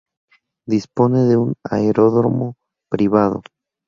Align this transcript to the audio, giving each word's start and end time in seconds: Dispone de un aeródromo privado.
Dispone 0.67 1.25
de 1.25 1.37
un 1.37 1.53
aeródromo 1.69 2.55
privado. 2.89 3.43